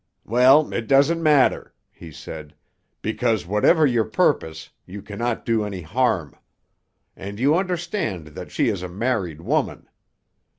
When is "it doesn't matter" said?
0.73-1.75